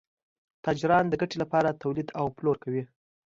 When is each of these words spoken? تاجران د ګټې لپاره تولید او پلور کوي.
تاجران 0.65 1.05
د 1.09 1.13
ګټې 1.21 1.37
لپاره 1.43 1.77
تولید 1.83 2.07
او 2.19 2.25
پلور 2.37 2.57
کوي. 2.63 2.83